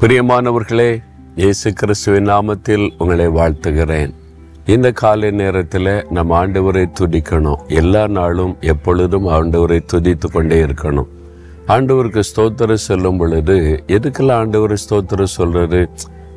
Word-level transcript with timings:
பிரியமானவர்களே 0.00 1.02
இயேசு 1.36 1.72
கிறிஸ்துவின் 1.72 2.28
நாமத்தில் 2.28 2.90
உங்களை 2.98 3.26
வாழ்த்துகிறேன். 3.26 4.14
இந்த 4.66 4.92
காலை 4.92 5.30
நேரத்தில் 5.30 6.06
நம்ம 6.10 6.46
ஆண்டவரை 6.46 6.92
துதிக்கணும். 7.00 7.66
எல்லா 7.66 8.08
நாளும் 8.08 8.56
எப்பொழுதும் 8.60 9.26
ஆண்டவரை 9.26 9.80
துதித்து 9.92 10.30
கொண்டே 10.32 10.62
இருக்கணும். 10.62 11.06
ஆண்டவருக்கு 11.68 12.22
ஸ்தோத்திரம் 12.36 12.74
சொல்லும் 12.74 13.16
பொழுது 13.16 13.84
எதுக்கெல்லாம் 13.86 14.32
ஆண்டவர் 14.32 14.80
ஸ்தோத்திரம் 14.90 15.24
சொல்றது? 15.24 15.88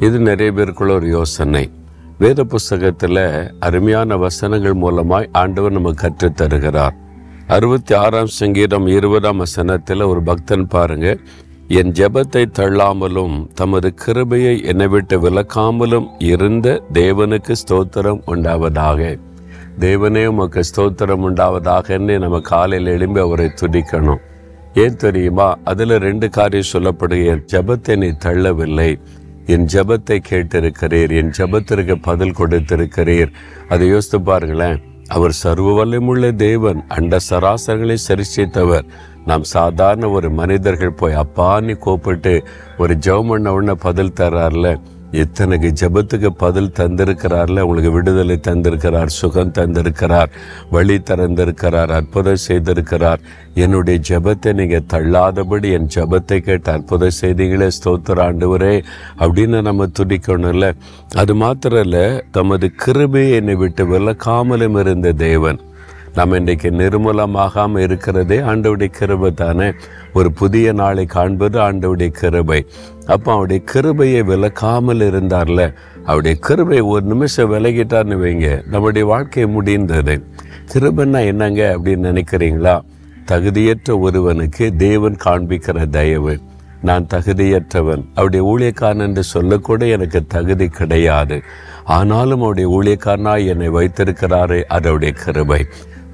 இது 0.00 0.18
நிறைய 0.18 0.52
பேருக்குள்ள 0.52 0.90
ஒரு 0.90 1.08
யோசனை. 1.08 1.70
வேத 2.18 2.44
புஸ்தகத்தில் 2.44 3.50
அருமையான 3.60 4.16
வசனங்கள் 4.16 4.74
மூலமாய் 4.74 5.28
ஆண்டவர் 5.32 5.72
நமக்கு 5.72 6.02
கற்றுத் 6.02 6.36
தருகிறார் 6.36 7.02
அறுபத்தி 7.46 7.94
ஆறாம் 7.94 8.26
சங்கீதம் 8.26 8.86
இருபதாம் 8.86 9.36
வசனத்தில் 9.36 10.00
ஒரு 10.00 10.22
பக்தன் 10.22 10.66
பாருங்கள் 10.66 11.20
என் 11.68 11.92
ஜெபத்தை 11.92 12.46
தள்ளாமலும் 12.58 13.46
தமது 13.54 13.94
கிருபையை 13.94 14.64
என்னை 14.64 14.86
விட்டு 14.86 15.20
விலக்காமலும் 15.20 16.06
இருந்த 16.18 16.82
தேவனுக்கு 16.92 17.52
ஸ்தோத்திரம் 17.52 18.20
உண்டாவதாக. 18.26 19.18
தேவனே 19.78 20.26
உமக்கு 20.26 20.60
ஸ்தோத்திரம் 20.60 21.24
உண்டாவதாகன்னு 21.28 22.18
நம்ம 22.18 22.40
காலையில் 22.40 22.86
எழும்பி 22.86 23.20
அவரை 23.20 23.50
துடிக்கணும் 23.60 24.18
ஏன் 24.74 24.96
தெரியுமா? 24.96 25.58
அதில் 25.64 25.98
ரெண்டு 25.98 26.30
காரியம் 26.30 26.72
சொல்லப்படுகிற 26.72 27.44
ஜபத்தை 27.52 27.96
ஜெபத்தை 27.96 27.96
நீ 27.96 28.06
தள்ளவில்லை. 28.06 28.98
என் 29.46 29.66
ஜெபத்தை 29.72 30.22
கேட்டிருக்கிறீர் 30.30 31.12
என் 31.12 31.30
ஜெபத்திற்கு 31.30 32.02
பதில் 32.02 32.38
கொடுத்திருக்கிறீர். 32.38 33.32
அதை 33.68 33.88
யோசித்து 33.88 34.20
பாருங்களேன். 34.20 34.82
அவர் 35.08 35.32
சர்வ 35.32 35.84
வல்லமுள்ள 35.84 36.34
தேவன் 36.36 36.84
அண்ட 36.88 37.16
சராசரங்களை 37.30 37.96
சரிசித்தவர் 38.08 38.86
நாம் 39.24 39.42
சாதாரண 39.42 40.08
ஒரு 40.08 40.30
மனிதர்கள் 40.30 40.92
போய் 40.92 41.14
அப்பான்னு 41.14 41.78
கூப்பிட்டு 41.78 42.44
ஒரு 42.78 42.94
ஜெபம் 42.94 43.28
பண்ண 43.28 43.52
உடனே 43.52 43.72
பதில் 43.72 44.16
தர்றார்ல 44.20 44.70
இத்தனைக்கு 45.22 45.70
ஜெபத்துக்கு 45.80 46.30
பதில் 46.42 46.70
தந்திருக்கிறார்ல? 46.78 47.64
உங்களுக்கு 47.66 47.90
விடுதலை 47.96 48.36
தந்திருக்கிறார் 48.48 49.10
சுகம் 49.16 49.52
தந்திருக்கிறார் 49.58 50.30
வழி 50.70 50.96
திறந்திருக்கிறார் 51.10 51.92
அற்புதம் 51.98 52.44
செய்திருக்கிறார். 52.46 53.20
என்னுடைய 53.54 53.98
ஜெபத்தை 54.08 54.52
நீங்கள் 54.52 54.88
தள்ளாதபடி 54.94 55.68
என் 55.78 55.90
ஜெபத்தை 55.96 56.38
கேட்டு 56.40 56.70
அற்புதம் 56.72 57.18
செய்தீங்களே 57.20 57.68
ஸ்தோத்திர 57.78 58.24
ஆண்டவரே 58.28 58.74
அப்படின்னு 59.18 59.60
நம்ம 59.62 59.88
துடிக்கணும்ல 59.98 60.72
அது 61.22 61.34
மாத்திரம் 61.34 61.84
இல்லை 61.86 62.06
தமது 62.38 62.68
கிருபையை 62.84 63.30
என்னை 63.40 63.56
விட்டு 63.62 63.84
விலக்காமலும் 63.92 64.78
இருந்த 64.82 65.12
தேவன் 65.26 65.60
நம்ம 66.14 66.36
இன்றைக்கு 66.36 66.70
நிர்மூலமாகாமல் 66.70 67.78
இருக்கிறதே 67.78 68.38
ஆண்டவுடைய 68.38 68.86
கிருபை 68.86 69.32
தானே. 69.32 69.72
ஒரு 70.12 70.32
புதிய 70.32 70.72
நாளை 70.72 71.04
காண்பது 71.04 71.58
ஆண்டவுடைய 71.58 72.08
கிருபை. 72.08 72.66
அப்போ 73.06 73.32
அவருடைய 73.32 73.62
கிருபையை 73.64 74.22
விலக்காமல் 74.22 75.02
இருந்தார்ல? 75.02 75.74
அவருடைய 76.04 76.36
கிருபை 76.40 76.80
ஒரு 76.80 77.02
நிமிஷம் 77.02 77.52
விலகிட்டார்னு 77.52 78.16
வைங்க. 78.16 78.68
நம்முடைய 78.68 79.06
வாழ்க்கை 79.06 79.46
முடிந்தது. 79.46 80.24
கிருபைன்னா 80.72 81.24
என்னங்க 81.26 81.78
அப்படின்னு 81.78 82.08
நினைக்கிறீங்களா? 82.10 82.80
தகுதியற்ற 83.26 83.98
ஒருவனுக்கு 83.98 84.76
தேவன் 84.76 85.16
காண்பிக்கிற 85.24 85.88
தயவு. 85.88 86.38
நான் 86.82 87.06
தகுதியற்றவன். 87.14 88.04
அவருடைய 88.14 88.56
ஊழியக்காரன் 88.56 89.00
என்று 89.00 89.22
சொல்லக்கூட 89.22 89.86
எனக்கு 89.86 90.26
தகுதி 90.26 90.68
கிடையாது. 90.68 91.42
ஆனாலும் 91.84 92.42
அவருடைய 92.42 92.68
ஊழியக்காரனாய் 92.70 93.46
என்னை 93.46 93.68
வைத்திருக்கிறாரே 93.68 94.62
அதோடைய 94.70 95.10
கிருபை. 95.10 95.66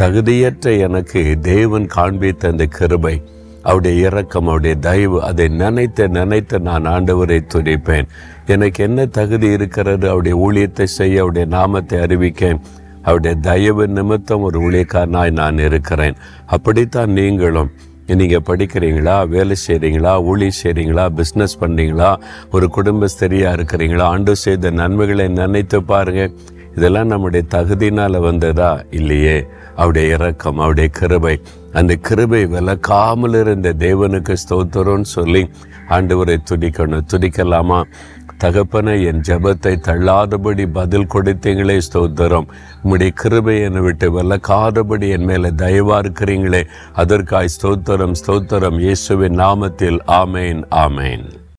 தகுதியற்ற 0.00 0.78
எனக்கு 0.78 1.20
தேவன் 1.40 1.86
காண்பித்த 1.86 2.48
அந்த 2.48 2.64
கிருபை 2.66 3.14
அவருடைய 3.62 4.06
இறக்கம் 4.06 4.46
அவருடைய 4.46 4.76
தயவு 4.76 5.18
அதை 5.22 5.48
நினைத்து 5.48 6.08
நினைத்து 6.08 6.60
நான் 6.60 6.86
ஆண்டவரை 6.86 7.38
துடிப்பேன் 7.54 8.08
எனக்கு 8.46 8.84
என்ன 8.84 9.06
தகுதி 9.06 9.48
இருக்கிறது? 9.48 10.08
அவருடைய 10.08 10.36
ஊழியத்தை 10.38 10.86
செய்ய 10.98 11.20
அவருடைய 11.20 11.46
நாமத்தை 11.46 11.98
அறிவிக்க 12.00 12.58
அவருடைய 13.02 13.34
தயவு 13.40 13.88
நிமித்தம் 13.88 14.40
ஒரு 14.40 14.58
ஊழியக்காரனாய் 14.60 15.30
நான் 15.30 15.58
இருக்கிறேன். 15.58 16.16
அப்படித்தான் 16.46 17.10
நீங்களும் 17.10 17.70
நீங்கள் 18.06 18.46
படிக்கிறீங்களா 18.46 19.28
வேலை 19.28 19.56
செய்கிறீங்களா 19.66 20.12
ஊழி 20.22 20.48
செய்கிறீங்களா 20.62 21.04
பிஸ்னஸ் 21.18 21.60
பண்ணுறீங்களா 21.60 22.10
ஒரு 22.50 22.66
குடும்பஸ்தரியாக 22.76 23.56
இருக்கிறீங்களா 23.56 24.06
ஆண்டு 24.14 24.36
செய்த 24.36 24.70
நன்மைகளை 24.70 25.28
நினைத்து 25.28 25.82
பாருங்கள் 25.82 26.34
இதெல்லாம் 26.76 27.06
நம்முடைய 27.06 27.46
தகுதினால் 27.50 28.20
வந்ததா? 28.20 28.82
இல்லையே. 28.90 29.46
அவருடைய 29.76 30.14
இரக்கம் 30.14 30.58
அவருடைய 30.58 30.88
கிருபை. 30.88 31.40
அந்த 31.72 31.94
கிருபை 31.94 32.46
விளக்காமல் 32.46 33.40
இருந்த 33.40 33.72
தேவனுக்கு 33.78 34.36
ஸ்தோத்திரம்னு 34.44 35.08
சொல்லி 35.16 35.50
ஆண்டவரை 35.88 36.36
துடிக்கணும் 36.50 37.08
துடிக்கலாமா 37.12 37.82
தகப்பனை 38.38 39.04
என் 39.04 39.20
ஜெபத்தை 39.20 39.72
தள்ளாதபடி 39.88 40.66
பதில் 40.72 41.06
கொடுத்தீங்களே 41.14 41.80
ஸ்தோத்திரம். 41.92 42.48
உம்முடைய 42.84 43.08
கிருபை 43.08 43.60
என்னை 43.60 43.80
விட்டு 43.80 44.22
விளக்காதபடி 44.22 45.08
என் 45.08 45.24
மேலே 45.24 45.48
தயவா 45.48 45.98
இருக்கிறீங்களே. 46.04 46.62
அதற்காய் 46.92 47.54
ஸ்தோத்திரம் 47.56 48.14
ஸ்தோத்திரம். 48.26 48.78
இயேசுவின் 48.78 49.38
நாமத்தில் 49.38 49.98
ஆமேன் 50.06 50.62
ஆமேன். 50.70 51.26